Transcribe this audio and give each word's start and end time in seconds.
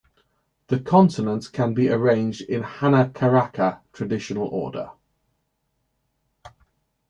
The 0.69 0.79
consonants 0.79 1.47
can 1.47 1.75
be 1.75 1.87
arranged 1.89 2.41
in 2.41 2.63
"hanacaraka" 2.63 3.81
traditional 3.93 4.47
order. 4.47 4.93